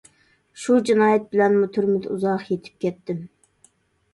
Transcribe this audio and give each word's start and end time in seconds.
شۇ 0.61 0.77
جىنايەت 0.89 1.27
بىلەنمۇ 1.35 1.69
تۈرمىدە 1.75 2.15
ئۇزاق 2.17 2.49
يېتىپ 2.55 2.83
كەتتىم. 2.87 3.21